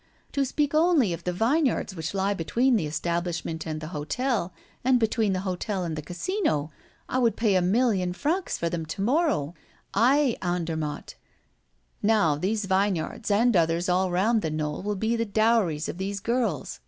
To 0.31 0.43
speak 0.45 0.73
only 0.73 1.13
of 1.13 1.25
the 1.25 1.31
vineyards 1.31 1.95
which 1.95 2.15
lie 2.15 2.33
between 2.33 2.75
the 2.75 2.87
establishment 2.87 3.67
and 3.67 3.79
the 3.79 3.89
hotel 3.89 4.51
and 4.83 4.99
between 4.99 5.33
the 5.33 5.41
hotel 5.41 5.83
and 5.83 5.95
the 5.95 6.01
Casino, 6.01 6.71
I 7.07 7.19
would 7.19 7.35
pay 7.35 7.53
a 7.53 7.61
million 7.61 8.13
francs 8.13 8.57
for 8.57 8.67
them 8.67 8.83
to 8.87 9.01
morrow 9.03 9.53
I, 9.93 10.37
Andermatt. 10.41 11.13
Now, 12.01 12.33
these 12.35 12.65
vineyards 12.65 13.29
and 13.29 13.55
others 13.55 13.89
all 13.89 14.09
round 14.09 14.41
the 14.41 14.49
knoll 14.49 14.81
will 14.81 14.95
be 14.95 15.15
the 15.15 15.23
dowries 15.23 15.87
of 15.87 15.99
these 15.99 16.19
girls. 16.19 16.79